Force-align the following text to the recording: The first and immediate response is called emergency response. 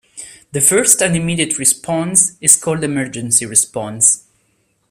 The 0.51 0.61
first 0.61 0.99
and 1.03 1.15
immediate 1.15 1.59
response 1.59 2.35
is 2.41 2.55
called 2.57 2.83
emergency 2.83 3.45
response. 3.45 4.25